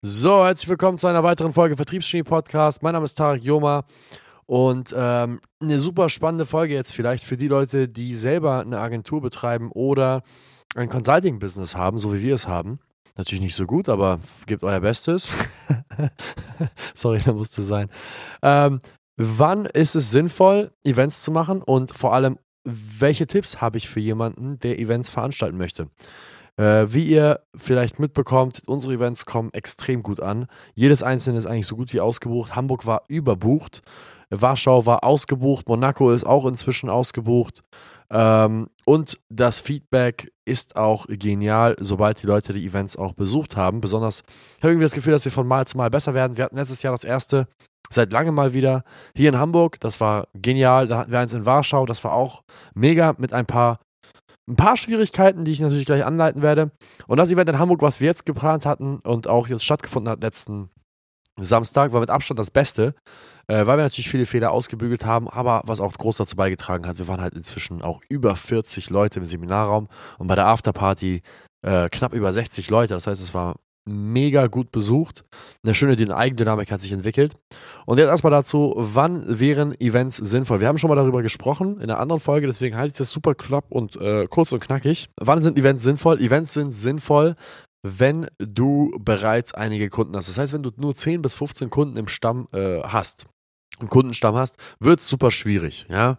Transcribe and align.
So, 0.00 0.44
herzlich 0.44 0.68
willkommen 0.68 0.96
zu 0.96 1.08
einer 1.08 1.24
weiteren 1.24 1.52
Folge 1.52 1.74
Vertriebsgenie 1.74 2.22
Podcast. 2.22 2.84
Mein 2.84 2.92
Name 2.92 3.04
ist 3.04 3.16
Tarek 3.16 3.42
Joma 3.42 3.84
und 4.46 4.94
ähm, 4.96 5.40
eine 5.60 5.80
super 5.80 6.08
spannende 6.08 6.46
Folge 6.46 6.74
jetzt 6.74 6.92
vielleicht 6.92 7.24
für 7.24 7.36
die 7.36 7.48
Leute, 7.48 7.88
die 7.88 8.14
selber 8.14 8.60
eine 8.60 8.78
Agentur 8.78 9.20
betreiben 9.20 9.72
oder 9.72 10.22
ein 10.76 10.88
Consulting-Business 10.88 11.74
haben, 11.74 11.98
so 11.98 12.14
wie 12.14 12.22
wir 12.22 12.36
es 12.36 12.46
haben. 12.46 12.78
Natürlich 13.16 13.42
nicht 13.42 13.56
so 13.56 13.66
gut, 13.66 13.88
aber 13.88 14.20
gebt 14.46 14.62
euer 14.62 14.78
Bestes. 14.78 15.34
Sorry, 16.94 17.20
da 17.24 17.32
musste 17.32 17.64
sein. 17.64 17.90
Ähm, 18.40 18.78
wann 19.16 19.66
ist 19.66 19.96
es 19.96 20.12
sinnvoll, 20.12 20.70
Events 20.84 21.22
zu 21.22 21.32
machen 21.32 21.60
und 21.60 21.90
vor 21.90 22.14
allem, 22.14 22.38
welche 22.62 23.26
Tipps 23.26 23.60
habe 23.60 23.78
ich 23.78 23.88
für 23.88 23.98
jemanden, 23.98 24.60
der 24.60 24.78
Events 24.78 25.10
veranstalten 25.10 25.58
möchte? 25.58 25.88
Äh, 26.58 26.92
wie 26.92 27.04
ihr 27.04 27.40
vielleicht 27.54 28.00
mitbekommt, 28.00 28.62
unsere 28.66 28.94
Events 28.94 29.26
kommen 29.26 29.52
extrem 29.52 30.02
gut 30.02 30.20
an. 30.20 30.46
Jedes 30.74 31.02
einzelne 31.04 31.38
ist 31.38 31.46
eigentlich 31.46 31.68
so 31.68 31.76
gut 31.76 31.92
wie 31.92 32.00
ausgebucht. 32.00 32.56
Hamburg 32.56 32.84
war 32.84 33.02
überbucht. 33.06 33.82
Warschau 34.30 34.84
war 34.84 35.04
ausgebucht. 35.04 35.68
Monaco 35.68 36.10
ist 36.10 36.26
auch 36.26 36.44
inzwischen 36.46 36.90
ausgebucht. 36.90 37.62
Ähm, 38.10 38.68
und 38.84 39.20
das 39.28 39.60
Feedback 39.60 40.32
ist 40.44 40.76
auch 40.76 41.06
genial, 41.08 41.76
sobald 41.78 42.22
die 42.22 42.26
Leute 42.26 42.52
die 42.52 42.66
Events 42.66 42.96
auch 42.96 43.12
besucht 43.12 43.56
haben. 43.56 43.80
Besonders 43.80 44.24
ich 44.56 44.62
habe 44.62 44.72
irgendwie 44.72 44.84
das 44.84 44.94
Gefühl, 44.94 45.12
dass 45.12 45.24
wir 45.24 45.32
von 45.32 45.46
Mal 45.46 45.66
zu 45.66 45.76
Mal 45.76 45.90
besser 45.90 46.12
werden. 46.12 46.36
Wir 46.36 46.44
hatten 46.44 46.56
letztes 46.56 46.82
Jahr 46.82 46.92
das 46.92 47.04
erste 47.04 47.46
seit 47.90 48.12
langem 48.12 48.34
mal 48.34 48.52
wieder 48.52 48.82
hier 49.14 49.28
in 49.28 49.38
Hamburg. 49.38 49.78
Das 49.80 50.00
war 50.00 50.26
genial. 50.34 50.88
Da 50.88 50.98
hatten 50.98 51.12
wir 51.12 51.20
eins 51.20 51.34
in 51.34 51.46
Warschau. 51.46 51.86
Das 51.86 52.02
war 52.02 52.12
auch 52.12 52.42
mega 52.74 53.14
mit 53.16 53.32
ein 53.32 53.46
paar 53.46 53.78
ein 54.48 54.56
paar 54.56 54.76
Schwierigkeiten, 54.76 55.44
die 55.44 55.52
ich 55.52 55.60
natürlich 55.60 55.86
gleich 55.86 56.04
anleiten 56.04 56.42
werde. 56.42 56.70
Und 57.06 57.18
das 57.18 57.30
Event 57.30 57.48
in 57.50 57.58
Hamburg, 57.58 57.82
was 57.82 58.00
wir 58.00 58.06
jetzt 58.06 58.26
geplant 58.26 58.66
hatten 58.66 58.98
und 59.00 59.28
auch 59.28 59.48
jetzt 59.48 59.64
stattgefunden 59.64 60.10
hat 60.10 60.22
letzten 60.22 60.70
Samstag, 61.36 61.92
war 61.92 62.00
mit 62.00 62.10
Abstand 62.10 62.40
das 62.40 62.50
Beste, 62.50 62.94
äh, 63.46 63.66
weil 63.66 63.78
wir 63.78 63.84
natürlich 63.84 64.08
viele 64.08 64.26
Fehler 64.26 64.50
ausgebügelt 64.50 65.04
haben, 65.04 65.28
aber 65.28 65.62
was 65.66 65.80
auch 65.80 65.92
groß 65.92 66.16
dazu 66.16 66.34
beigetragen 66.34 66.86
hat, 66.86 66.98
wir 66.98 67.06
waren 67.06 67.20
halt 67.20 67.34
inzwischen 67.34 67.82
auch 67.82 68.00
über 68.08 68.34
40 68.34 68.90
Leute 68.90 69.20
im 69.20 69.24
Seminarraum 69.24 69.88
und 70.18 70.26
bei 70.26 70.34
der 70.34 70.46
Afterparty 70.46 71.22
äh, 71.62 71.88
knapp 71.90 72.12
über 72.12 72.32
60 72.32 72.70
Leute. 72.70 72.94
Das 72.94 73.06
heißt, 73.06 73.20
es 73.20 73.34
war 73.34 73.56
mega 73.88 74.46
gut 74.46 74.70
besucht. 74.70 75.24
Eine 75.64 75.74
schöne 75.74 76.16
Eigendynamik 76.16 76.70
hat 76.70 76.80
sich 76.80 76.92
entwickelt. 76.92 77.34
Und 77.86 77.98
jetzt 77.98 78.08
erstmal 78.08 78.30
dazu, 78.30 78.74
wann 78.76 79.40
wären 79.40 79.78
Events 79.80 80.16
sinnvoll? 80.16 80.60
Wir 80.60 80.68
haben 80.68 80.78
schon 80.78 80.88
mal 80.88 80.96
darüber 80.96 81.22
gesprochen 81.22 81.76
in 81.76 81.84
einer 81.84 81.98
anderen 81.98 82.20
Folge, 82.20 82.46
deswegen 82.46 82.76
halte 82.76 82.92
ich 82.92 82.98
das 82.98 83.10
super 83.10 83.34
knapp 83.34 83.70
und 83.70 83.96
äh, 83.96 84.26
kurz 84.28 84.52
und 84.52 84.60
knackig. 84.60 85.08
Wann 85.16 85.42
sind 85.42 85.58
Events 85.58 85.82
sinnvoll? 85.82 86.20
Events 86.20 86.54
sind 86.54 86.72
sinnvoll, 86.72 87.34
wenn 87.82 88.26
du 88.38 88.92
bereits 89.00 89.54
einige 89.54 89.88
Kunden 89.88 90.16
hast. 90.16 90.28
Das 90.28 90.38
heißt, 90.38 90.52
wenn 90.52 90.62
du 90.62 90.70
nur 90.76 90.94
10 90.94 91.22
bis 91.22 91.34
15 91.34 91.70
Kunden 91.70 91.96
im 91.96 92.08
Stamm 92.08 92.46
äh, 92.52 92.80
hast, 92.82 93.26
im 93.80 93.88
Kundenstamm 93.88 94.34
hast, 94.34 94.56
wird 94.80 95.00
es 95.00 95.08
super 95.08 95.30
schwierig. 95.30 95.86
Ja? 95.88 96.18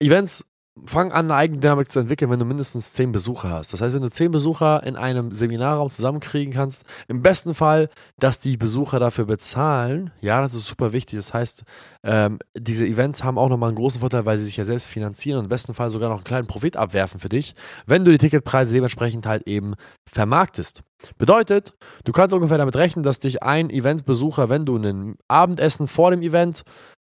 Events 0.00 0.44
fang 0.86 1.12
an, 1.12 1.26
eine 1.26 1.34
Eigendynamik 1.34 1.92
zu 1.92 2.00
entwickeln, 2.00 2.30
wenn 2.30 2.38
du 2.38 2.46
mindestens 2.46 2.94
zehn 2.94 3.12
Besucher 3.12 3.50
hast. 3.50 3.72
Das 3.72 3.80
heißt, 3.80 3.94
wenn 3.94 4.02
du 4.02 4.10
zehn 4.10 4.30
Besucher 4.30 4.82
in 4.84 4.96
einem 4.96 5.30
Seminarraum 5.30 5.90
zusammenkriegen 5.90 6.52
kannst, 6.52 6.84
im 7.08 7.22
besten 7.22 7.54
Fall, 7.54 7.90
dass 8.18 8.38
die 8.38 8.56
Besucher 8.56 8.98
dafür 8.98 9.26
bezahlen, 9.26 10.10
ja, 10.20 10.40
das 10.40 10.54
ist 10.54 10.66
super 10.66 10.92
wichtig. 10.92 11.18
Das 11.18 11.34
heißt, 11.34 11.64
ähm, 12.04 12.38
diese 12.56 12.86
Events 12.86 13.22
haben 13.22 13.38
auch 13.38 13.48
nochmal 13.48 13.68
einen 13.68 13.76
großen 13.76 14.00
Vorteil, 14.00 14.24
weil 14.24 14.38
sie 14.38 14.46
sich 14.46 14.56
ja 14.56 14.64
selbst 14.64 14.86
finanzieren 14.86 15.38
und 15.38 15.44
im 15.44 15.50
besten 15.50 15.74
Fall 15.74 15.90
sogar 15.90 16.08
noch 16.08 16.16
einen 16.16 16.24
kleinen 16.24 16.46
Profit 16.46 16.76
abwerfen 16.76 17.20
für 17.20 17.28
dich, 17.28 17.54
wenn 17.86 18.04
du 18.04 18.10
die 18.10 18.18
Ticketpreise 18.18 18.72
dementsprechend 18.72 19.26
halt 19.26 19.46
eben 19.46 19.74
vermarktest. 20.10 20.82
Bedeutet, 21.18 21.74
du 22.04 22.12
kannst 22.12 22.32
ungefähr 22.34 22.58
damit 22.58 22.76
rechnen, 22.76 23.02
dass 23.02 23.18
dich 23.18 23.42
ein 23.42 23.70
Eventbesucher, 23.70 24.48
wenn 24.48 24.64
du 24.64 24.76
ein 24.76 25.16
Abendessen 25.28 25.88
vor 25.88 26.12
dem 26.12 26.22
Event 26.22 26.62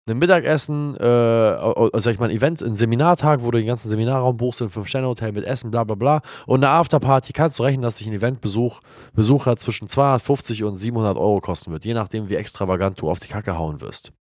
ein 0.09 0.17
Mittagessen, 0.17 0.95
äh, 0.95 1.99
sag 1.99 2.13
ich 2.13 2.19
mal, 2.19 2.29
ein 2.29 2.35
Event, 2.35 2.61
ein 2.61 2.75
Seminartag, 2.75 3.43
wo 3.43 3.51
du 3.51 3.57
den 3.57 3.67
ganzen 3.67 3.89
Seminarraum 3.89 4.37
buchst, 4.37 4.61
ein 4.61 4.69
Fünf-Sterne-Hotel 4.69 5.31
mit 5.31 5.45
Essen, 5.45 5.71
bla 5.71 5.83
bla 5.83 5.95
bla. 5.95 6.21
Und 6.45 6.63
eine 6.63 6.73
Afterparty 6.73 7.33
kannst 7.33 7.59
du 7.59 7.63
rechnen, 7.63 7.81
dass 7.81 7.95
dich 7.95 8.07
ein 8.07 8.13
Eventbesuch 8.13 8.81
Besucher 9.13 9.55
zwischen 9.57 9.87
250 9.87 10.63
und 10.63 10.75
700 10.75 11.17
Euro 11.17 11.39
kosten 11.39 11.71
wird, 11.71 11.85
je 11.85 11.93
nachdem, 11.93 12.29
wie 12.29 12.35
extravagant 12.35 12.99
du 13.01 13.09
auf 13.09 13.19
die 13.19 13.27
Kacke 13.27 13.57
hauen 13.57 13.81
wirst. 13.81 14.11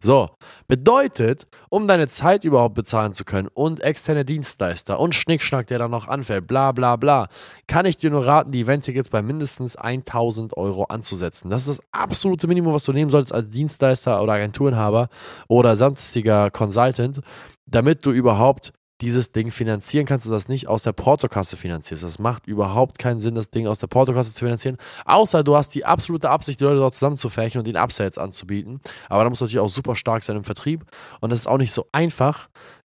So, 0.00 0.28
bedeutet, 0.66 1.46
um 1.68 1.88
deine 1.88 2.08
Zeit 2.08 2.44
überhaupt 2.44 2.74
bezahlen 2.74 3.12
zu 3.12 3.24
können 3.24 3.48
und 3.52 3.80
externe 3.80 4.24
Dienstleister 4.24 5.00
und 5.00 5.14
Schnickschnack, 5.14 5.66
der 5.66 5.78
dann 5.78 5.90
noch 5.90 6.08
anfällt, 6.08 6.46
bla 6.46 6.72
bla 6.72 6.96
bla, 6.96 7.28
kann 7.66 7.86
ich 7.86 7.96
dir 7.96 8.10
nur 8.10 8.26
raten, 8.26 8.50
die 8.52 8.60
Event-Tickets 8.60 9.08
bei 9.08 9.22
mindestens 9.22 9.76
1000 9.76 10.56
Euro 10.56 10.84
anzusetzen. 10.84 11.50
Das 11.50 11.66
ist 11.66 11.78
das 11.78 11.86
absolute 11.92 12.46
Minimum, 12.46 12.74
was 12.74 12.84
du 12.84 12.92
nehmen 12.92 13.10
solltest 13.10 13.34
als 13.34 13.50
Dienstleister 13.50 14.22
oder 14.22 14.34
Agenturenhaber 14.34 15.08
oder 15.48 15.76
sonstiger 15.76 16.50
Consultant, 16.50 17.20
damit 17.66 18.04
du 18.06 18.12
überhaupt 18.12 18.72
dieses 19.00 19.32
Ding 19.32 19.50
finanzieren 19.50 20.06
kannst 20.06 20.26
du 20.26 20.30
das 20.30 20.48
nicht 20.48 20.68
aus 20.68 20.82
der 20.82 20.92
Portokasse 20.92 21.56
finanzierst. 21.56 22.02
Das 22.02 22.18
macht 22.18 22.46
überhaupt 22.46 22.98
keinen 22.98 23.20
Sinn, 23.20 23.34
das 23.34 23.50
Ding 23.50 23.66
aus 23.66 23.78
der 23.78 23.86
Portokasse 23.86 24.34
zu 24.34 24.44
finanzieren, 24.44 24.76
außer 25.04 25.44
du 25.44 25.56
hast 25.56 25.74
die 25.74 25.84
absolute 25.84 26.30
Absicht, 26.30 26.60
die 26.60 26.64
Leute 26.64 26.78
dort 26.78 26.94
zusammenzufärchen 26.94 27.60
und 27.60 27.68
ihnen 27.68 27.76
Upsells 27.76 28.18
anzubieten. 28.18 28.80
Aber 29.08 29.24
da 29.24 29.30
musst 29.30 29.40
du 29.40 29.44
natürlich 29.44 29.60
auch 29.60 29.68
super 29.68 29.94
stark 29.94 30.22
sein 30.22 30.36
im 30.36 30.44
Vertrieb 30.44 30.84
und 31.20 31.32
es 31.32 31.40
ist 31.40 31.46
auch 31.46 31.58
nicht 31.58 31.72
so 31.72 31.86
einfach, 31.92 32.48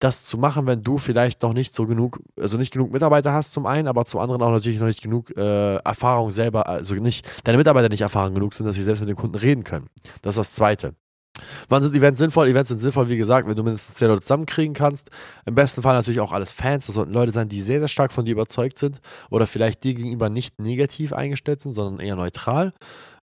das 0.04 0.26
zu 0.26 0.38
machen, 0.38 0.68
wenn 0.68 0.84
du 0.84 0.98
vielleicht 0.98 1.42
noch 1.44 1.54
nicht 1.54 1.74
so 1.74 1.86
genug, 1.86 2.20
also 2.38 2.58
nicht 2.58 2.74
genug 2.74 2.92
Mitarbeiter 2.92 3.32
hast 3.32 3.54
zum 3.54 3.66
einen, 3.66 3.88
aber 3.88 4.06
zum 4.06 4.20
anderen 4.20 4.42
auch 4.42 4.52
natürlich 4.52 4.80
noch 4.80 4.88
nicht 4.88 5.02
genug 5.02 5.36
äh, 5.38 5.76
Erfahrung 5.78 6.30
selber, 6.30 6.68
also 6.68 6.96
nicht, 6.96 7.26
deine 7.46 7.58
Mitarbeiter 7.58 7.90
nicht 7.90 8.02
erfahren 8.02 8.34
genug 8.34 8.54
sind, 8.54 8.66
dass 8.66 8.76
sie 8.76 8.82
selbst 8.82 9.00
mit 9.00 9.10
den 9.10 9.16
Kunden 9.16 9.38
reden 9.38 9.64
können. 9.64 9.88
Das 10.22 10.36
ist 10.36 10.40
das 10.40 10.54
Zweite. 10.56 10.96
Wann 11.70 11.82
sind 11.82 11.96
Events 11.96 12.20
sinnvoll? 12.20 12.48
Events 12.48 12.70
sind 12.70 12.82
sinnvoll, 12.82 13.10
wie 13.10 13.18
gesagt, 13.18 13.48
wenn 13.48 13.56
du 13.56 13.64
mindestens 13.64 13.96
10 13.96 14.08
Leute 14.08 14.22
zusammenkriegen 14.22 14.74
kannst. 14.74 15.10
Im 15.46 15.56
besten 15.56 15.82
Fall 15.82 15.96
natürlich 15.96 16.20
auch 16.20 16.32
alles 16.32 16.52
Fans. 16.52 16.86
Das 16.86 16.96
sollten 16.96 17.12
Leute 17.12 17.32
sein, 17.32 17.50
die 17.50 17.62
sehr, 17.62 17.80
sehr 17.80 17.88
stark 17.88 18.14
von 18.14 18.26
dir 18.26 18.32
überzeugt 18.32 18.78
sind 18.78 19.02
oder 19.30 19.48
vielleicht 19.48 19.84
dir 19.84 19.96
gegenüber 19.96 20.30
nicht 20.30 20.60
negativ 20.60 21.14
eingestellt 21.14 21.62
sind, 21.62 21.74
sondern 21.74 22.06
eher 22.06 22.16
neutral. 22.16 22.74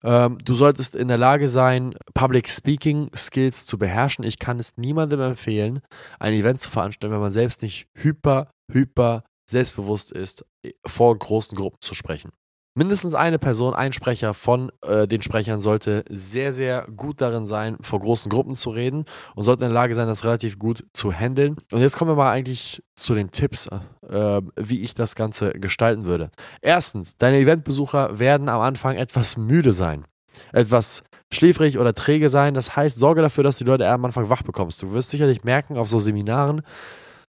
Ähm, 0.03 0.39
du 0.45 0.55
solltest 0.55 0.95
in 0.95 1.09
der 1.09 1.19
Lage 1.19 1.49
sein, 1.49 1.95
Public 2.15 2.49
Speaking 2.49 3.11
Skills 3.15 3.67
zu 3.67 3.79
beherrschen. 3.79 4.25
Ich 4.25 4.39
kann 4.39 4.59
es 4.59 4.77
niemandem 4.77 5.21
empfehlen, 5.21 5.81
ein 6.19 6.35
Event 6.35 6.61
zu 6.61 6.71
veranstalten, 6.71 7.15
wenn 7.15 7.21
man 7.21 7.33
selbst 7.33 7.63
nicht 7.63 7.87
hyper, 7.95 8.51
hyper 8.73 9.25
selbstbewusst 9.49 10.13
ist, 10.13 10.45
vor 10.87 11.17
großen 11.19 11.57
Gruppen 11.57 11.79
zu 11.81 11.95
sprechen 11.95 12.31
mindestens 12.81 13.15
eine 13.15 13.39
Person, 13.39 13.75
ein 13.75 13.93
Sprecher 13.93 14.33
von 14.33 14.73
äh, 14.81 15.07
den 15.07 15.21
Sprechern 15.21 15.61
sollte 15.61 16.03
sehr, 16.09 16.51
sehr 16.51 16.87
gut 16.97 17.21
darin 17.21 17.45
sein, 17.45 17.77
vor 17.83 18.01
großen 18.01 18.31
Gruppen 18.31 18.57
zu 18.57 18.71
reden 18.71 19.05
und 19.35 19.45
sollte 19.45 19.65
in 19.65 19.69
der 19.69 19.75
Lage 19.75 19.95
sein, 19.95 20.09
das 20.09 20.25
relativ 20.25 20.59
gut 20.59 20.87
zu 20.95 21.13
handeln. 21.13 21.59
Und 21.71 21.83
jetzt 21.83 21.99
kommen 21.99 22.11
wir 22.11 22.15
mal 22.15 22.33
eigentlich 22.33 22.83
zu 22.97 23.13
den 23.13 23.31
Tipps, 23.33 23.69
äh, 24.09 24.41
wie 24.57 24.81
ich 24.81 24.95
das 24.95 25.15
Ganze 25.15 25.53
gestalten 25.53 26.07
würde. 26.07 26.31
Erstens, 26.63 27.19
deine 27.19 27.37
Eventbesucher 27.41 28.19
werden 28.19 28.49
am 28.49 28.63
Anfang 28.63 28.97
etwas 28.97 29.37
müde 29.37 29.75
sein. 29.75 30.07
Etwas 30.51 31.03
schläfrig 31.31 31.79
oder 31.79 31.93
träge 31.93 32.31
sein. 32.31 32.55
Das 32.55 32.77
heißt, 32.77 32.99
sorge 32.99 33.21
dafür, 33.21 33.45
dass 33.45 33.59
du 33.59 33.65
die 33.65 33.71
Leute 33.71 33.87
am 33.91 34.07
Anfang 34.07 34.31
wach 34.31 34.43
bekommst. 34.43 34.83
Du 34.83 34.95
wirst 34.95 35.11
sicherlich 35.11 35.45
merken, 35.45 35.77
auf 35.77 35.91
so 35.91 35.99
Seminaren 35.99 36.63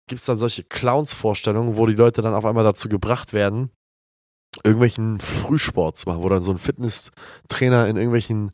gibt 0.06 0.20
es 0.20 0.26
dann 0.26 0.38
solche 0.38 0.64
Clowns-Vorstellungen, 0.64 1.76
wo 1.76 1.86
die 1.86 1.94
Leute 1.94 2.22
dann 2.22 2.34
auf 2.34 2.46
einmal 2.46 2.64
dazu 2.64 2.88
gebracht 2.88 3.34
werden, 3.34 3.70
irgendwelchen 4.62 5.20
Frühsport 5.20 5.96
zu 5.96 6.08
machen, 6.08 6.22
wo 6.22 6.28
dann 6.28 6.42
so 6.42 6.52
ein 6.52 6.58
Fitnesstrainer 6.58 7.86
in 7.88 7.96
irgendwelchen 7.96 8.52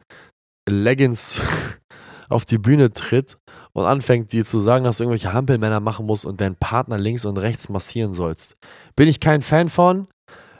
Leggings 0.69 1.41
auf 2.29 2.45
die 2.45 2.59
Bühne 2.59 2.93
tritt 2.93 3.39
und 3.73 3.85
anfängt 3.85 4.33
dir 4.33 4.45
zu 4.45 4.61
sagen, 4.61 4.85
dass 4.85 4.99
du 4.99 5.05
irgendwelche 5.05 5.33
Hampelmänner 5.33 5.81
machen 5.81 6.07
musst 6.07 6.25
und 6.25 6.41
deinen 6.41 6.57
Partner 6.57 6.99
links 6.99 7.25
und 7.25 7.37
rechts 7.39 7.69
massieren 7.69 8.13
sollst. 8.13 8.55
Bin 8.97 9.09
ich 9.09 9.21
kein 9.21 9.43
Fan 9.43 9.69
von. 9.69 10.07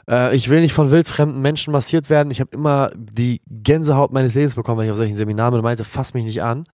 Äh, 0.09 0.35
ich 0.35 0.49
will 0.49 0.61
nicht 0.61 0.73
von 0.73 0.91
wildfremden 0.91 1.41
Menschen 1.41 1.71
massiert 1.71 2.09
werden. 2.09 2.31
Ich 2.31 2.39
habe 2.39 2.51
immer 2.53 2.91
die 2.95 3.41
Gänsehaut 3.47 4.11
meines 4.11 4.35
Lebens 4.35 4.55
bekommen, 4.55 4.79
wenn 4.79 4.85
ich 4.85 4.91
auf 4.91 4.97
solchen 4.97 5.15
Seminaren 5.15 5.51
bin 5.51 5.59
und 5.59 5.65
meinte, 5.65 5.83
fass 5.83 6.13
mich 6.13 6.25
nicht 6.25 6.43
an. 6.43 6.65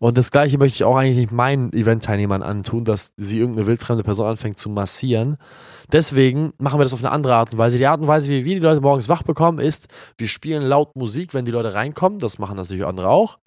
Und 0.00 0.16
das 0.16 0.30
gleiche 0.30 0.56
möchte 0.56 0.76
ich 0.76 0.84
auch 0.84 0.96
eigentlich 0.96 1.18
nicht 1.18 1.30
meinen 1.30 1.74
Event-Teilnehmern 1.74 2.42
antun, 2.42 2.86
dass 2.86 3.12
sie 3.18 3.38
irgendeine 3.38 3.66
wildfremde 3.66 4.02
Person 4.02 4.26
anfängt 4.26 4.58
zu 4.58 4.70
massieren. 4.70 5.36
Deswegen 5.92 6.54
machen 6.56 6.80
wir 6.80 6.84
das 6.84 6.94
auf 6.94 7.04
eine 7.04 7.12
andere 7.12 7.34
Art 7.34 7.52
und 7.52 7.58
Weise. 7.58 7.76
Die 7.76 7.86
Art 7.86 8.00
und 8.00 8.08
Weise, 8.08 8.30
wie 8.30 8.46
wir 8.46 8.54
die 8.54 8.60
Leute 8.60 8.80
morgens 8.80 9.10
wach 9.10 9.22
bekommen, 9.22 9.58
ist, 9.58 9.88
wir 10.16 10.28
spielen 10.28 10.62
laut 10.62 10.96
Musik, 10.96 11.34
wenn 11.34 11.44
die 11.44 11.50
Leute 11.50 11.74
reinkommen. 11.74 12.18
Das 12.18 12.38
machen 12.38 12.56
natürlich 12.56 12.86
andere 12.86 13.10
auch. 13.10 13.38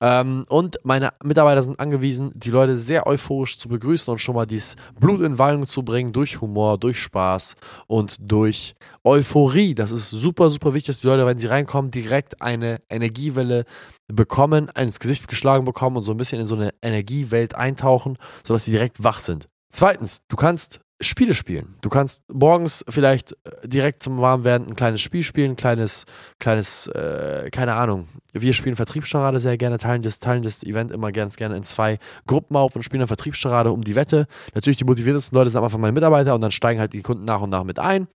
Ähm, 0.00 0.46
und 0.48 0.78
meine 0.82 1.10
Mitarbeiter 1.22 1.62
sind 1.62 1.78
angewiesen, 1.78 2.32
die 2.34 2.50
Leute 2.50 2.76
sehr 2.76 3.06
euphorisch 3.06 3.58
zu 3.58 3.68
begrüßen 3.68 4.10
und 4.10 4.18
schon 4.18 4.34
mal 4.34 4.46
dieses 4.46 4.74
Blut 4.98 5.20
in 5.20 5.38
Wallung 5.38 5.66
zu 5.66 5.84
bringen 5.84 6.12
durch 6.12 6.40
Humor, 6.40 6.76
durch 6.78 6.98
Spaß 6.98 7.54
und 7.86 8.16
durch 8.18 8.74
Euphorie. 9.04 9.74
Das 9.76 9.92
ist 9.92 10.10
super, 10.10 10.50
super 10.50 10.74
wichtig, 10.74 10.88
dass 10.88 11.00
die 11.02 11.06
Leute, 11.06 11.26
wenn 11.26 11.38
sie 11.38 11.46
reinkommen, 11.46 11.90
direkt 11.90 12.42
eine 12.42 12.80
Energiewelle 12.88 13.64
bekommen, 14.08 14.70
ins 14.76 14.98
Gesicht 14.98 15.28
geschlagen 15.28 15.64
bekommen 15.64 15.96
und 16.00 16.04
so 16.04 16.12
ein 16.12 16.16
bisschen 16.16 16.40
in 16.40 16.46
so 16.46 16.56
eine 16.56 16.70
Energiewelt 16.82 17.54
eintauchen, 17.54 18.18
sodass 18.42 18.64
sie 18.64 18.72
direkt 18.72 19.04
wach 19.04 19.18
sind. 19.18 19.48
Zweitens, 19.72 20.22
du 20.28 20.36
kannst 20.36 20.80
Spiele 21.02 21.32
spielen. 21.32 21.76
Du 21.80 21.88
kannst 21.88 22.22
morgens 22.30 22.84
vielleicht 22.86 23.32
äh, 23.32 23.66
direkt 23.66 24.02
zum 24.02 24.20
Warmwerden 24.20 24.68
ein 24.68 24.76
kleines 24.76 25.00
Spiel 25.00 25.22
spielen, 25.22 25.52
ein 25.52 25.56
kleines, 25.56 26.04
kleines, 26.38 26.88
äh, 26.88 27.48
keine 27.50 27.74
Ahnung. 27.74 28.08
Wir 28.34 28.52
spielen 28.52 28.76
Vertriebsscharade 28.76 29.40
sehr 29.40 29.56
gerne, 29.56 29.78
teilen 29.78 30.02
das, 30.02 30.20
teilen 30.20 30.42
das 30.42 30.62
Event 30.62 30.92
immer 30.92 31.10
ganz 31.10 31.36
gerne 31.36 31.56
in 31.56 31.62
zwei 31.62 31.98
Gruppen 32.26 32.54
auf 32.54 32.76
und 32.76 32.82
spielen 32.82 33.00
dann 33.00 33.08
Vertriebsscharade 33.08 33.72
um 33.72 33.82
die 33.82 33.94
Wette. 33.94 34.26
Natürlich 34.54 34.76
die 34.76 34.84
motiviertesten 34.84 35.34
Leute 35.36 35.50
sind 35.50 35.58
am 35.58 35.64
Anfang 35.64 35.80
meine 35.80 35.92
Mitarbeiter 35.92 36.34
und 36.34 36.42
dann 36.42 36.50
steigen 36.50 36.80
halt 36.80 36.92
die 36.92 37.00
Kunden 37.00 37.24
nach 37.24 37.40
und 37.40 37.48
nach 37.48 37.64
mit 37.64 37.78
ein. 37.78 38.06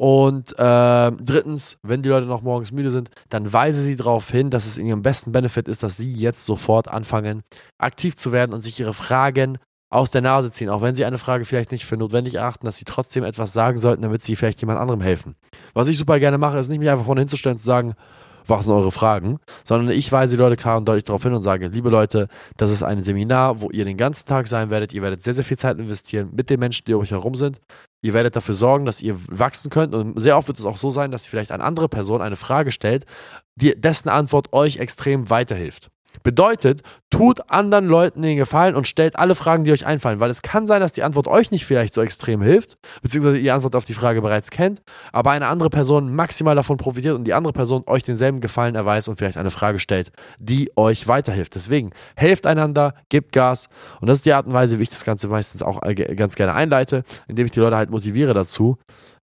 Und 0.00 0.58
äh, 0.58 1.12
drittens, 1.12 1.76
wenn 1.82 2.00
die 2.00 2.08
Leute 2.08 2.24
noch 2.24 2.40
morgens 2.40 2.72
müde 2.72 2.90
sind, 2.90 3.10
dann 3.28 3.52
weise 3.52 3.82
sie 3.82 3.96
darauf 3.96 4.30
hin, 4.30 4.48
dass 4.48 4.64
es 4.64 4.78
in 4.78 4.86
ihrem 4.86 5.02
besten 5.02 5.30
Benefit 5.30 5.68
ist, 5.68 5.82
dass 5.82 5.98
sie 5.98 6.10
jetzt 6.14 6.46
sofort 6.46 6.88
anfangen, 6.88 7.42
aktiv 7.76 8.16
zu 8.16 8.32
werden 8.32 8.54
und 8.54 8.62
sich 8.62 8.80
ihre 8.80 8.94
Fragen 8.94 9.58
aus 9.90 10.10
der 10.10 10.22
Nase 10.22 10.52
ziehen, 10.52 10.70
auch 10.70 10.80
wenn 10.80 10.94
sie 10.94 11.04
eine 11.04 11.18
Frage 11.18 11.44
vielleicht 11.44 11.70
nicht 11.70 11.84
für 11.84 11.98
notwendig 11.98 12.36
erachten, 12.36 12.64
dass 12.64 12.78
sie 12.78 12.86
trotzdem 12.86 13.24
etwas 13.24 13.52
sagen 13.52 13.76
sollten, 13.76 14.00
damit 14.00 14.22
sie 14.22 14.36
vielleicht 14.36 14.62
jemand 14.62 14.80
anderem 14.80 15.02
helfen. 15.02 15.36
Was 15.74 15.88
ich 15.88 15.98
super 15.98 16.18
gerne 16.18 16.38
mache, 16.38 16.56
ist 16.56 16.70
nicht 16.70 16.78
mich 16.78 16.88
einfach 16.88 17.04
vorne 17.04 17.20
hinzustellen 17.20 17.56
und 17.56 17.58
zu 17.58 17.66
sagen, 17.66 17.92
was 18.50 18.64
sind 18.64 18.74
eure 18.74 18.92
Fragen, 18.92 19.38
sondern 19.64 19.96
ich 19.96 20.10
weise 20.12 20.36
die 20.36 20.42
Leute 20.42 20.56
klar 20.56 20.76
und 20.76 20.86
deutlich 20.86 21.04
darauf 21.04 21.22
hin 21.22 21.32
und 21.32 21.42
sage, 21.42 21.68
liebe 21.68 21.88
Leute, 21.88 22.28
das 22.56 22.70
ist 22.70 22.82
ein 22.82 23.02
Seminar, 23.02 23.60
wo 23.60 23.70
ihr 23.70 23.84
den 23.84 23.96
ganzen 23.96 24.26
Tag 24.26 24.48
sein 24.48 24.70
werdet, 24.70 24.92
ihr 24.92 25.02
werdet 25.02 25.22
sehr, 25.22 25.34
sehr 25.34 25.44
viel 25.44 25.56
Zeit 25.56 25.78
investieren 25.78 26.30
mit 26.32 26.50
den 26.50 26.60
Menschen, 26.60 26.84
die 26.86 26.94
um 26.94 27.02
euch 27.02 27.12
herum 27.12 27.34
sind. 27.34 27.60
Ihr 28.02 28.14
werdet 28.14 28.36
dafür 28.36 28.54
sorgen, 28.54 28.84
dass 28.84 29.02
ihr 29.02 29.16
wachsen 29.28 29.70
könnt 29.70 29.94
und 29.94 30.20
sehr 30.20 30.36
oft 30.36 30.48
wird 30.48 30.58
es 30.58 30.64
auch 30.64 30.76
so 30.76 30.90
sein, 30.90 31.10
dass 31.10 31.26
vielleicht 31.26 31.52
eine 31.52 31.64
andere 31.64 31.88
Person 31.88 32.22
eine 32.22 32.36
Frage 32.36 32.72
stellt, 32.72 33.04
die, 33.56 33.78
dessen 33.78 34.08
Antwort 34.08 34.52
euch 34.52 34.78
extrem 34.78 35.30
weiterhilft. 35.30 35.90
Bedeutet, 36.22 36.82
tut 37.08 37.50
anderen 37.50 37.86
Leuten 37.86 38.22
den 38.22 38.36
Gefallen 38.36 38.74
und 38.74 38.86
stellt 38.86 39.16
alle 39.16 39.34
Fragen, 39.34 39.64
die 39.64 39.72
euch 39.72 39.86
einfallen, 39.86 40.20
weil 40.20 40.30
es 40.30 40.42
kann 40.42 40.66
sein, 40.66 40.80
dass 40.80 40.92
die 40.92 41.02
Antwort 41.02 41.26
euch 41.28 41.50
nicht 41.50 41.64
vielleicht 41.64 41.94
so 41.94 42.02
extrem 42.02 42.42
hilft, 42.42 42.76
beziehungsweise 43.02 43.38
ihr 43.38 43.54
Antwort 43.54 43.74
auf 43.74 43.84
die 43.84 43.94
Frage 43.94 44.20
bereits 44.20 44.50
kennt, 44.50 44.82
aber 45.12 45.30
eine 45.30 45.46
andere 45.46 45.70
Person 45.70 46.14
maximal 46.14 46.54
davon 46.54 46.76
profitiert 46.76 47.14
und 47.14 47.24
die 47.24 47.32
andere 47.32 47.52
Person 47.52 47.84
euch 47.86 48.02
denselben 48.02 48.40
Gefallen 48.40 48.74
erweist 48.74 49.08
und 49.08 49.16
vielleicht 49.16 49.38
eine 49.38 49.50
Frage 49.50 49.78
stellt, 49.78 50.12
die 50.38 50.70
euch 50.76 51.08
weiterhilft. 51.08 51.54
Deswegen 51.54 51.90
helft 52.16 52.46
einander, 52.46 52.94
gebt 53.08 53.32
Gas. 53.32 53.68
Und 54.00 54.08
das 54.08 54.18
ist 54.18 54.26
die 54.26 54.32
Art 54.32 54.46
und 54.46 54.52
Weise, 54.52 54.78
wie 54.78 54.82
ich 54.82 54.90
das 54.90 55.04
Ganze 55.04 55.28
meistens 55.28 55.62
auch 55.62 55.80
ganz 56.16 56.34
gerne 56.34 56.52
einleite, 56.52 57.02
indem 57.28 57.46
ich 57.46 57.52
die 57.52 57.60
Leute 57.60 57.76
halt 57.76 57.90
motiviere 57.90 58.34
dazu, 58.34 58.78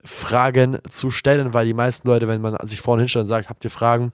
Fragen 0.04 0.80
zu 0.90 1.12
stellen, 1.12 1.54
weil 1.54 1.66
die 1.66 1.74
meisten 1.74 2.08
Leute, 2.08 2.28
wenn 2.28 2.42
man 2.42 2.56
sich 2.66 2.81
vorne 2.81 3.02
hinstellt 3.02 3.24
und 3.24 3.30
sagt, 3.30 3.50
habt 3.50 3.64
ihr 3.64 3.70
Fragen, 3.70 4.12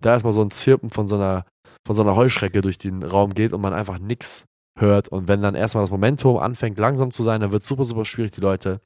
da 0.00 0.14
ist 0.14 0.24
mal 0.24 0.32
so 0.32 0.42
ein 0.42 0.50
Zirpen 0.50 0.90
von 0.90 1.08
so 1.08 1.16
einer 1.16 1.44
von 1.86 1.94
so 1.94 2.02
einer 2.02 2.16
Heuschrecke 2.16 2.60
durch 2.60 2.78
den 2.78 3.02
Raum 3.02 3.32
geht 3.32 3.52
und 3.52 3.60
man 3.60 3.72
einfach 3.72 3.98
nichts 3.98 4.44
hört. 4.78 5.08
Und 5.08 5.28
wenn 5.28 5.40
dann 5.40 5.54
erstmal 5.54 5.84
das 5.84 5.90
Momentum 5.90 6.36
anfängt 6.36 6.78
langsam 6.78 7.10
zu 7.12 7.22
sein, 7.22 7.40
dann 7.40 7.52
wird 7.52 7.62
es 7.62 7.68
super, 7.68 7.84
super 7.84 8.04
schwierig, 8.04 8.32
die 8.32 8.40
Leute 8.40 8.80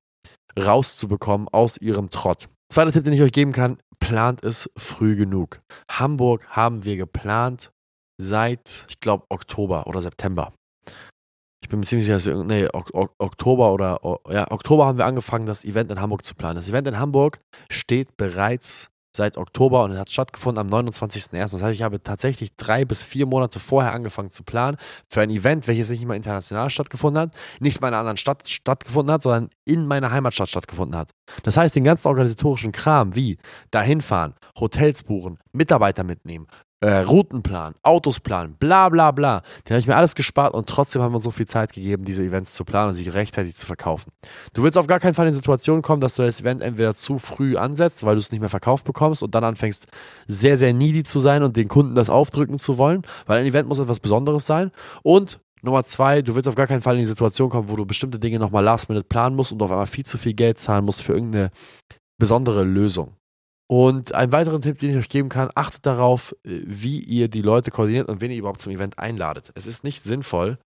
rauszubekommen 0.58 1.48
aus 1.48 1.78
ihrem 1.78 2.10
Trott. 2.10 2.48
Zweiter 2.72 2.92
Tipp, 2.92 3.04
den 3.04 3.14
ich 3.14 3.22
euch 3.22 3.32
geben 3.32 3.52
kann, 3.52 3.78
plant 3.98 4.44
es 4.44 4.70
früh 4.76 5.16
genug. 5.16 5.60
Hamburg 5.90 6.46
haben 6.48 6.84
wir 6.84 6.96
geplant 6.96 7.72
seit, 8.20 8.86
ich 8.88 9.00
glaube, 9.00 9.24
Oktober 9.30 9.86
oder 9.86 10.02
September. 10.02 10.52
Ich 11.62 11.68
bin 11.68 11.80
mir 11.80 11.86
ziemlich 11.86 12.06
sicher, 12.06 12.16
dass 12.16 12.26
wir, 12.26 12.42
nee, 12.44 12.68
Oktober 12.72 13.72
oder, 13.72 14.00
ja, 14.28 14.50
Oktober 14.50 14.86
haben 14.86 14.98
wir 14.98 15.06
angefangen, 15.06 15.46
das 15.46 15.64
Event 15.64 15.90
in 15.90 16.00
Hamburg 16.00 16.24
zu 16.24 16.34
planen. 16.34 16.56
Das 16.56 16.68
Event 16.68 16.86
in 16.86 16.98
Hamburg 16.98 17.40
steht 17.70 18.16
bereits 18.16 18.90
seit 19.16 19.36
Oktober 19.36 19.84
und 19.84 19.92
es 19.92 19.98
hat 19.98 20.10
stattgefunden 20.10 20.60
am 20.60 20.68
29.01. 20.68 21.32
Das 21.32 21.62
heißt, 21.62 21.74
ich 21.74 21.82
habe 21.82 22.02
tatsächlich 22.02 22.54
drei 22.56 22.84
bis 22.84 23.02
vier 23.02 23.26
Monate 23.26 23.58
vorher 23.58 23.92
angefangen 23.92 24.30
zu 24.30 24.42
planen 24.42 24.76
für 25.08 25.20
ein 25.20 25.30
Event, 25.30 25.66
welches 25.66 25.90
nicht 25.90 26.02
immer 26.02 26.14
international 26.14 26.70
stattgefunden 26.70 27.20
hat, 27.20 27.34
nicht 27.58 27.78
in 27.78 27.84
einer 27.84 27.98
anderen 27.98 28.16
Stadt 28.16 28.48
stattgefunden 28.48 29.12
hat, 29.12 29.22
sondern 29.22 29.50
in 29.64 29.86
meiner 29.86 30.10
Heimatstadt 30.10 30.48
stattgefunden 30.48 30.96
hat. 30.96 31.12
Das 31.42 31.56
heißt, 31.56 31.74
den 31.74 31.84
ganzen 31.84 32.08
organisatorischen 32.08 32.72
Kram 32.72 33.14
wie 33.14 33.38
dahin 33.70 34.00
fahren, 34.00 34.34
Hotels 34.58 35.02
buchen, 35.02 35.38
Mitarbeiter 35.52 36.04
mitnehmen, 36.04 36.46
äh, 36.80 37.00
Routenplan, 37.00 37.74
Autos 37.82 38.20
planen, 38.20 38.56
bla 38.58 38.88
bla 38.88 39.10
bla. 39.10 39.42
Den 39.64 39.74
habe 39.74 39.80
ich 39.80 39.86
mir 39.86 39.96
alles 39.96 40.14
gespart 40.14 40.54
und 40.54 40.68
trotzdem 40.68 41.02
haben 41.02 41.12
wir 41.12 41.16
uns 41.16 41.24
so 41.24 41.30
viel 41.30 41.46
Zeit 41.46 41.72
gegeben, 41.72 42.04
diese 42.04 42.22
Events 42.22 42.54
zu 42.54 42.64
planen 42.64 42.90
und 42.90 42.94
sie 42.94 43.08
rechtzeitig 43.08 43.54
zu 43.54 43.66
verkaufen. 43.66 44.12
Du 44.54 44.62
willst 44.62 44.78
auf 44.78 44.86
gar 44.86 44.98
keinen 44.98 45.14
Fall 45.14 45.26
in 45.26 45.34
Situationen 45.34 45.82
kommen, 45.82 46.00
dass 46.00 46.14
du 46.14 46.22
das 46.22 46.40
Event 46.40 46.62
entweder 46.62 46.94
zu 46.94 47.18
früh 47.18 47.56
ansetzt, 47.56 48.04
weil 48.04 48.14
du 48.14 48.20
es 48.20 48.30
nicht 48.30 48.40
mehr 48.40 48.48
verkauft 48.48 48.84
bekommst 48.84 49.22
und 49.22 49.34
dann 49.34 49.44
anfängst 49.44 49.86
sehr, 50.26 50.56
sehr 50.56 50.72
needy 50.72 51.02
zu 51.02 51.18
sein 51.18 51.42
und 51.42 51.56
den 51.56 51.68
Kunden 51.68 51.94
das 51.94 52.08
aufdrücken 52.08 52.58
zu 52.58 52.78
wollen, 52.78 53.02
weil 53.26 53.38
ein 53.38 53.46
Event 53.46 53.68
muss 53.68 53.78
etwas 53.78 54.00
Besonderes 54.00 54.46
sein 54.46 54.70
und 55.02 55.40
Nummer 55.62 55.84
zwei, 55.84 56.22
du 56.22 56.34
willst 56.34 56.48
auf 56.48 56.54
gar 56.54 56.66
keinen 56.66 56.80
Fall 56.80 56.94
in 56.94 57.00
die 57.00 57.06
Situation 57.06 57.50
kommen, 57.50 57.68
wo 57.68 57.76
du 57.76 57.84
bestimmte 57.84 58.18
Dinge 58.18 58.38
nochmal 58.38 58.64
last 58.64 58.88
minute 58.88 59.06
planen 59.06 59.36
musst 59.36 59.52
und 59.52 59.60
auf 59.60 59.70
einmal 59.70 59.86
viel 59.86 60.06
zu 60.06 60.16
viel 60.16 60.32
Geld 60.32 60.58
zahlen 60.58 60.86
musst 60.86 61.02
für 61.02 61.12
irgendeine 61.12 61.50
besondere 62.18 62.64
Lösung. 62.64 63.16
Und 63.70 64.14
einen 64.16 64.32
weiteren 64.32 64.62
Tipp, 64.62 64.78
den 64.78 64.90
ich 64.90 64.96
euch 64.96 65.08
geben 65.08 65.28
kann, 65.28 65.48
achtet 65.54 65.86
darauf, 65.86 66.34
äh, 66.42 66.58
wie 66.64 66.98
ihr 66.98 67.28
die 67.28 67.40
Leute 67.40 67.70
koordiniert 67.70 68.08
und 68.08 68.20
wen 68.20 68.32
ihr 68.32 68.38
überhaupt 68.38 68.60
zum 68.60 68.72
Event 68.72 68.98
einladet. 68.98 69.52
Es 69.54 69.68
ist 69.68 69.84
nicht 69.84 70.02
sinnvoll, 70.02 70.58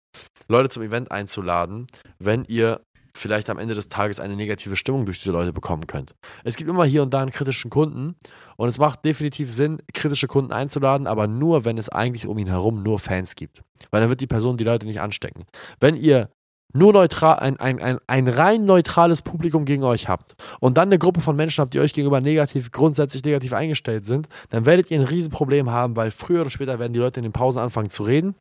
Leute 0.46 0.68
zum 0.68 0.84
Event 0.84 1.10
einzuladen, 1.10 1.88
wenn 2.20 2.44
ihr 2.44 2.80
vielleicht 3.12 3.50
am 3.50 3.58
Ende 3.58 3.74
des 3.74 3.88
Tages 3.88 4.20
eine 4.20 4.36
negative 4.36 4.76
Stimmung 4.76 5.04
durch 5.04 5.18
diese 5.18 5.32
Leute 5.32 5.52
bekommen 5.52 5.88
könnt. 5.88 6.14
Es 6.44 6.56
gibt 6.56 6.70
immer 6.70 6.84
hier 6.84 7.02
und 7.02 7.12
da 7.12 7.22
einen 7.22 7.32
kritischen 7.32 7.70
Kunden 7.72 8.14
und 8.56 8.68
es 8.68 8.78
macht 8.78 9.04
definitiv 9.04 9.52
Sinn, 9.52 9.82
kritische 9.92 10.28
Kunden 10.28 10.52
einzuladen, 10.52 11.08
aber 11.08 11.26
nur, 11.26 11.64
wenn 11.64 11.78
es 11.78 11.88
eigentlich 11.88 12.28
um 12.28 12.38
ihn 12.38 12.46
herum 12.46 12.84
nur 12.84 13.00
Fans 13.00 13.34
gibt. 13.34 13.62
Weil 13.90 14.00
dann 14.00 14.10
wird 14.10 14.20
die 14.20 14.28
Person 14.28 14.58
die 14.58 14.64
Leute 14.64 14.86
nicht 14.86 15.00
anstecken. 15.00 15.42
Wenn 15.80 15.96
ihr 15.96 16.30
nur 16.72 16.92
neutral, 16.92 17.38
ein, 17.38 17.58
ein, 17.58 17.80
ein, 17.80 17.98
ein 18.06 18.28
rein 18.28 18.64
neutrales 18.64 19.22
Publikum 19.22 19.64
gegen 19.64 19.84
euch 19.84 20.08
habt 20.08 20.34
und 20.60 20.78
dann 20.78 20.88
eine 20.88 20.98
Gruppe 20.98 21.20
von 21.20 21.36
Menschen 21.36 21.62
habt, 21.62 21.74
die 21.74 21.80
euch 21.80 21.92
gegenüber 21.92 22.20
negativ, 22.20 22.70
grundsätzlich 22.70 23.24
negativ 23.24 23.52
eingestellt 23.52 24.04
sind, 24.04 24.28
dann 24.50 24.66
werdet 24.66 24.90
ihr 24.90 25.00
ein 25.00 25.06
Riesenproblem 25.06 25.70
haben, 25.70 25.96
weil 25.96 26.10
früher 26.10 26.42
oder 26.42 26.50
später 26.50 26.78
werden 26.78 26.92
die 26.92 27.00
Leute 27.00 27.20
in 27.20 27.24
den 27.24 27.32
Pausen 27.32 27.60
anfangen 27.60 27.90
zu 27.90 28.02
reden 28.02 28.34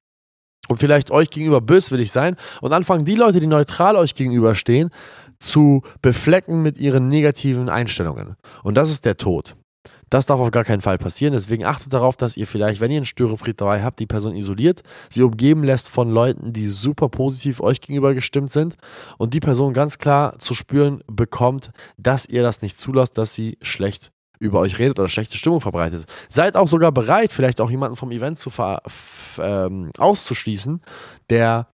und 0.67 0.77
vielleicht 0.77 1.11
euch 1.11 1.29
gegenüber 1.29 1.61
böswillig 1.61 2.11
sein 2.11 2.35
und 2.61 2.73
anfangen 2.73 3.05
die 3.05 3.15
Leute, 3.15 3.39
die 3.39 3.47
neutral 3.47 3.95
euch 3.95 4.15
gegenüberstehen, 4.15 4.89
zu 5.39 5.81
beflecken 6.01 6.61
mit 6.61 6.77
ihren 6.77 7.07
negativen 7.09 7.67
Einstellungen. 7.67 8.35
Und 8.63 8.75
das 8.75 8.89
ist 8.89 9.05
der 9.05 9.17
Tod. 9.17 9.55
Das 10.11 10.25
darf 10.25 10.41
auf 10.41 10.51
gar 10.51 10.65
keinen 10.65 10.81
Fall 10.81 10.97
passieren. 10.97 11.31
Deswegen 11.31 11.65
achtet 11.65 11.93
darauf, 11.93 12.17
dass 12.17 12.35
ihr 12.35 12.45
vielleicht, 12.45 12.81
wenn 12.81 12.91
ihr 12.91 12.97
einen 12.97 13.05
Störenfried 13.05 13.59
dabei 13.59 13.81
habt, 13.81 13.99
die 13.99 14.05
Person 14.05 14.35
isoliert, 14.35 14.83
sie 15.09 15.23
umgeben 15.23 15.63
lässt 15.63 15.89
von 15.89 16.11
Leuten, 16.11 16.51
die 16.53 16.67
super 16.67 17.07
positiv 17.07 17.61
euch 17.61 17.79
gegenüber 17.79 18.13
gestimmt 18.13 18.51
sind 18.51 18.75
und 19.17 19.33
die 19.33 19.39
Person 19.39 19.73
ganz 19.73 19.97
klar 19.97 20.37
zu 20.39 20.53
spüren 20.53 21.01
bekommt, 21.07 21.71
dass 21.97 22.25
ihr 22.25 22.43
das 22.43 22.61
nicht 22.61 22.77
zulasst, 22.77 23.17
dass 23.17 23.33
sie 23.33 23.57
schlecht 23.61 24.11
über 24.37 24.59
euch 24.59 24.79
redet 24.79 24.99
oder 24.99 25.07
schlechte 25.07 25.37
Stimmung 25.37 25.61
verbreitet. 25.61 26.05
Seid 26.27 26.57
auch 26.57 26.67
sogar 26.67 26.91
bereit, 26.91 27.31
vielleicht 27.31 27.61
auch 27.61 27.71
jemanden 27.71 27.95
vom 27.95 28.11
Event 28.11 28.37
zu 28.37 28.51
ähm, 29.39 29.91
auszuschließen, 29.97 30.81
der 31.29 31.67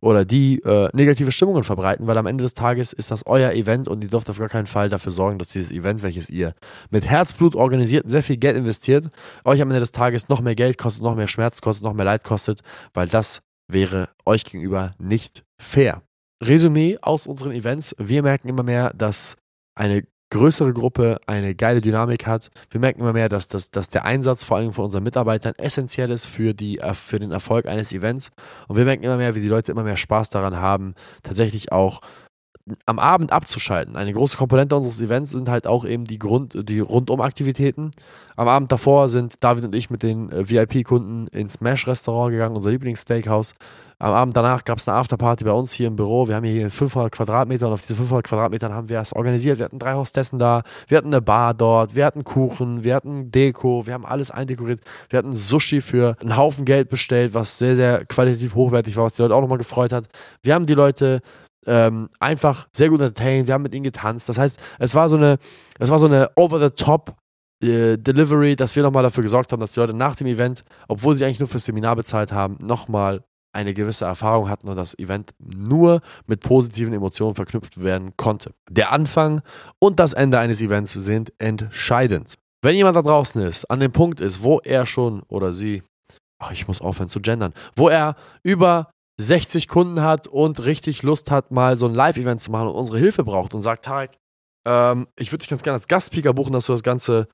oder 0.00 0.24
die 0.24 0.60
äh, 0.62 0.88
negative 0.92 1.32
Stimmungen 1.32 1.64
verbreiten, 1.64 2.06
weil 2.06 2.18
am 2.18 2.26
Ende 2.26 2.42
des 2.42 2.54
Tages 2.54 2.92
ist 2.92 3.10
das 3.10 3.26
euer 3.26 3.52
Event 3.52 3.88
und 3.88 4.02
ihr 4.02 4.10
dürft 4.10 4.28
auf 4.30 4.38
gar 4.38 4.48
keinen 4.48 4.66
Fall 4.66 4.88
dafür 4.88 5.12
sorgen, 5.12 5.38
dass 5.38 5.48
dieses 5.48 5.70
Event, 5.70 6.02
welches 6.02 6.30
ihr 6.30 6.54
mit 6.90 7.06
Herzblut 7.06 7.54
organisiert, 7.54 8.10
sehr 8.10 8.22
viel 8.22 8.36
Geld 8.36 8.56
investiert, 8.56 9.10
euch 9.44 9.60
am 9.60 9.68
Ende 9.70 9.80
des 9.80 9.92
Tages 9.92 10.28
noch 10.28 10.40
mehr 10.40 10.54
Geld 10.54 10.78
kostet, 10.78 11.02
noch 11.02 11.16
mehr 11.16 11.28
Schmerz 11.28 11.60
kostet, 11.60 11.84
noch 11.84 11.94
mehr 11.94 12.04
Leid 12.04 12.24
kostet, 12.24 12.60
weil 12.92 13.08
das 13.08 13.40
wäre 13.68 14.08
euch 14.26 14.44
gegenüber 14.44 14.94
nicht 14.98 15.44
fair. 15.60 16.02
Resümee 16.42 16.98
aus 17.00 17.26
unseren 17.26 17.52
Events. 17.52 17.94
Wir 17.98 18.22
merken 18.22 18.48
immer 18.48 18.62
mehr, 18.62 18.92
dass 18.94 19.36
eine 19.74 20.04
größere 20.34 20.72
Gruppe 20.72 21.18
eine 21.26 21.54
geile 21.54 21.80
Dynamik 21.80 22.26
hat. 22.26 22.50
Wir 22.68 22.80
merken 22.80 23.00
immer 23.00 23.12
mehr, 23.12 23.28
dass, 23.28 23.46
dass, 23.46 23.70
dass 23.70 23.88
der 23.88 24.04
Einsatz 24.04 24.42
vor 24.42 24.56
allem 24.56 24.72
von 24.72 24.86
unseren 24.86 25.04
Mitarbeitern 25.04 25.54
essentiell 25.58 26.10
ist 26.10 26.26
für, 26.26 26.54
die, 26.54 26.80
äh, 26.80 26.92
für 26.92 27.20
den 27.20 27.30
Erfolg 27.30 27.66
eines 27.66 27.92
Events. 27.92 28.32
Und 28.66 28.76
wir 28.76 28.84
merken 28.84 29.04
immer 29.04 29.16
mehr, 29.16 29.36
wie 29.36 29.40
die 29.40 29.48
Leute 29.48 29.70
immer 29.70 29.84
mehr 29.84 29.96
Spaß 29.96 30.30
daran 30.30 30.56
haben, 30.56 30.94
tatsächlich 31.22 31.70
auch 31.70 32.00
am 32.86 32.98
Abend 32.98 33.30
abzuschalten. 33.30 33.96
Eine 33.96 34.12
große 34.12 34.38
Komponente 34.38 34.74
unseres 34.74 35.00
Events 35.00 35.32
sind 35.32 35.48
halt 35.48 35.66
auch 35.66 35.84
eben 35.84 36.04
die, 36.04 36.18
Grund, 36.18 36.68
die 36.68 36.80
Rundum-Aktivitäten. 36.80 37.90
Am 38.36 38.48
Abend 38.48 38.72
davor 38.72 39.08
sind 39.08 39.44
David 39.44 39.64
und 39.64 39.74
ich 39.74 39.90
mit 39.90 40.02
den 40.02 40.30
äh, 40.30 40.48
VIP-Kunden 40.48 41.26
ins 41.28 41.54
Smash-Restaurant 41.54 42.32
gegangen, 42.32 42.56
unser 42.56 42.70
Lieblingssteakhouse. 42.70 43.54
Am 43.98 44.12
Abend 44.12 44.36
danach 44.36 44.64
gab 44.64 44.78
es 44.78 44.88
eine 44.88 44.96
Afterparty 44.98 45.44
bei 45.44 45.52
uns 45.52 45.72
hier 45.72 45.86
im 45.86 45.96
Büro. 45.96 46.26
Wir 46.26 46.34
haben 46.34 46.44
hier 46.44 46.70
500 46.70 47.12
Quadratmeter 47.12 47.68
und 47.68 47.74
auf 47.74 47.82
diese 47.82 47.94
500 47.94 48.26
Quadratmetern 48.26 48.72
haben 48.72 48.88
wir 48.88 49.00
es 49.00 49.14
organisiert. 49.14 49.58
Wir 49.58 49.66
hatten 49.66 49.78
drei 49.78 49.94
Hostessen 49.94 50.38
da, 50.38 50.62
wir 50.88 50.98
hatten 50.98 51.08
eine 51.08 51.22
Bar 51.22 51.54
dort, 51.54 51.94
wir 51.94 52.04
hatten 52.04 52.24
Kuchen, 52.24 52.82
wir 52.82 52.96
hatten 52.96 53.30
Deko, 53.30 53.86
wir 53.86 53.94
haben 53.94 54.04
alles 54.04 54.30
eindekoriert. 54.30 54.80
Wir 55.10 55.18
hatten 55.18 55.36
Sushi 55.36 55.80
für 55.80 56.16
einen 56.20 56.36
Haufen 56.36 56.64
Geld 56.64 56.88
bestellt, 56.88 57.34
was 57.34 57.58
sehr, 57.58 57.76
sehr 57.76 58.04
qualitativ 58.04 58.54
hochwertig 58.54 58.96
war, 58.96 59.04
was 59.04 59.14
die 59.14 59.22
Leute 59.22 59.34
auch 59.34 59.40
nochmal 59.40 59.58
gefreut 59.58 59.92
hat. 59.92 60.08
Wir 60.42 60.54
haben 60.54 60.66
die 60.66 60.74
Leute 60.74 61.20
ähm, 61.66 62.08
einfach 62.20 62.68
sehr 62.72 62.88
gut 62.90 63.00
entertained. 63.00 63.46
Wir 63.46 63.54
haben 63.54 63.62
mit 63.62 63.74
ihnen 63.74 63.84
getanzt. 63.84 64.28
Das 64.28 64.38
heißt, 64.38 64.60
es 64.78 64.94
war 64.94 65.08
so 65.08 65.16
eine, 65.16 65.38
es 65.78 65.90
war 65.90 65.98
so 65.98 66.06
eine 66.06 66.30
over-the-top 66.36 67.14
äh, 67.62 67.96
Delivery, 67.96 68.56
dass 68.56 68.76
wir 68.76 68.82
nochmal 68.82 69.02
dafür 69.02 69.22
gesorgt 69.22 69.52
haben, 69.52 69.60
dass 69.60 69.72
die 69.72 69.80
Leute 69.80 69.94
nach 69.94 70.14
dem 70.14 70.26
Event, 70.26 70.64
obwohl 70.88 71.14
sie 71.14 71.24
eigentlich 71.24 71.40
nur 71.40 71.48
fürs 71.48 71.64
Seminar 71.64 71.96
bezahlt 71.96 72.32
haben, 72.32 72.56
nochmal 72.60 73.22
eine 73.54 73.72
gewisse 73.72 74.04
Erfahrung 74.04 74.48
hatten 74.48 74.68
und 74.68 74.76
das 74.76 74.98
Event 74.98 75.32
nur 75.38 76.00
mit 76.26 76.40
positiven 76.40 76.92
Emotionen 76.92 77.34
verknüpft 77.34 77.82
werden 77.82 78.12
konnte. 78.16 78.52
Der 78.68 78.92
Anfang 78.92 79.42
und 79.78 80.00
das 80.00 80.12
Ende 80.12 80.38
eines 80.38 80.60
Events 80.60 80.92
sind 80.92 81.32
entscheidend. 81.38 82.34
Wenn 82.62 82.74
jemand 82.74 82.96
da 82.96 83.02
draußen 83.02 83.40
ist, 83.42 83.70
an 83.70 83.80
dem 83.80 83.92
Punkt 83.92 84.20
ist, 84.20 84.42
wo 84.42 84.58
er 84.58 84.86
schon 84.86 85.22
oder 85.28 85.52
sie, 85.52 85.82
ach, 86.40 86.50
ich 86.50 86.66
muss 86.66 86.80
aufhören 86.80 87.08
zu 87.08 87.20
gendern, 87.20 87.54
wo 87.76 87.88
er 87.88 88.16
über 88.42 88.90
60 89.20 89.68
Kunden 89.68 90.02
hat 90.02 90.26
und 90.26 90.64
richtig 90.64 91.02
Lust 91.02 91.30
hat, 91.30 91.50
mal 91.50 91.78
so 91.78 91.86
ein 91.86 91.94
Live-Event 91.94 92.40
zu 92.40 92.50
machen 92.50 92.68
und 92.68 92.74
unsere 92.74 92.98
Hilfe 92.98 93.24
braucht 93.24 93.54
und 93.54 93.60
sagt, 93.60 93.84
Tarek, 93.84 94.18
ähm, 94.66 95.06
ich 95.18 95.30
würde 95.30 95.40
dich 95.42 95.50
ganz 95.50 95.62
gerne 95.62 95.74
als 95.74 95.88
Gastspeaker 95.88 96.34
buchen, 96.34 96.52
dass 96.52 96.66
du 96.66 96.72
das 96.72 96.82
Ganze 96.82 97.28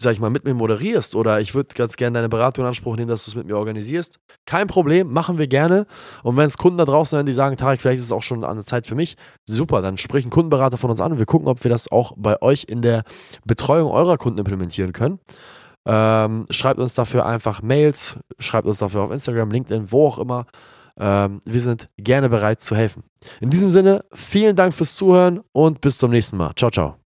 sag 0.00 0.12
ich 0.12 0.20
mal, 0.20 0.30
mit 0.30 0.44
mir 0.44 0.54
moderierst 0.54 1.14
oder 1.14 1.40
ich 1.40 1.54
würde 1.54 1.74
ganz 1.74 1.96
gerne 1.96 2.14
deine 2.14 2.28
Beratung 2.28 2.64
in 2.64 2.68
Anspruch 2.68 2.96
nehmen, 2.96 3.08
dass 3.08 3.24
du 3.24 3.30
es 3.30 3.34
mit 3.36 3.46
mir 3.46 3.56
organisierst. 3.56 4.18
Kein 4.44 4.66
Problem, 4.66 5.12
machen 5.12 5.38
wir 5.38 5.46
gerne. 5.46 5.86
Und 6.22 6.36
wenn 6.36 6.46
es 6.46 6.58
Kunden 6.58 6.78
da 6.78 6.84
draußen 6.84 7.16
sind, 7.18 7.26
die 7.26 7.32
sagen, 7.32 7.56
Tarek, 7.56 7.80
vielleicht 7.80 7.98
ist 7.98 8.06
es 8.06 8.12
auch 8.12 8.22
schon 8.22 8.44
eine 8.44 8.64
Zeit 8.64 8.86
für 8.86 8.94
mich, 8.94 9.16
super, 9.46 9.82
dann 9.82 9.96
sprich 9.96 10.24
einen 10.24 10.30
Kundenberater 10.30 10.76
von 10.76 10.90
uns 10.90 11.00
an 11.00 11.12
und 11.12 11.18
wir 11.18 11.26
gucken, 11.26 11.48
ob 11.48 11.62
wir 11.64 11.70
das 11.70 11.90
auch 11.90 12.12
bei 12.16 12.40
euch 12.42 12.64
in 12.68 12.82
der 12.82 13.04
Betreuung 13.44 13.90
eurer 13.90 14.18
Kunden 14.18 14.38
implementieren 14.38 14.92
können. 14.92 15.20
Ähm, 15.86 16.46
schreibt 16.50 16.80
uns 16.80 16.94
dafür 16.94 17.26
einfach 17.26 17.62
Mails, 17.62 18.18
schreibt 18.38 18.66
uns 18.66 18.78
dafür 18.78 19.02
auf 19.02 19.12
Instagram, 19.12 19.50
LinkedIn, 19.50 19.92
wo 19.92 20.08
auch 20.08 20.18
immer. 20.18 20.46
Ähm, 20.98 21.40
wir 21.44 21.60
sind 21.60 21.88
gerne 21.96 22.28
bereit 22.28 22.62
zu 22.62 22.76
helfen. 22.76 23.04
In 23.40 23.50
diesem 23.50 23.70
Sinne, 23.70 24.04
vielen 24.12 24.56
Dank 24.56 24.74
fürs 24.74 24.94
Zuhören 24.94 25.40
und 25.52 25.80
bis 25.80 25.98
zum 25.98 26.10
nächsten 26.10 26.36
Mal. 26.36 26.52
Ciao, 26.56 26.70
ciao. 26.70 27.03